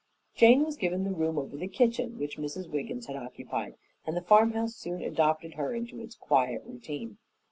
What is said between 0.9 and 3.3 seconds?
the room over the kitchen which Mrs. Wiggins had